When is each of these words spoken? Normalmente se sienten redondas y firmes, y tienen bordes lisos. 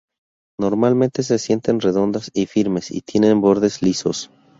Normalmente 0.59 1.21
se 1.21 1.37
sienten 1.37 1.79
redondas 1.79 2.31
y 2.33 2.47
firmes, 2.47 2.89
y 2.89 3.01
tienen 3.01 3.39
bordes 3.39 3.83
lisos. 3.83 4.31